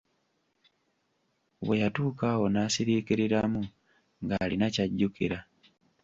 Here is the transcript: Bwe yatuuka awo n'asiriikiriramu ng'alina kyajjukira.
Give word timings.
Bwe 1.65 1.75
yatuuka 1.81 2.25
awo 2.33 2.45
n'asiriikiriramu 2.49 3.61
ng'alina 4.23 4.67
kyajjukira. 4.73 5.37